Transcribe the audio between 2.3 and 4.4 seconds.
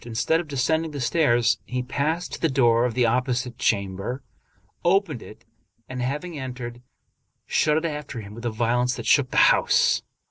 to the door of the opposite chamber,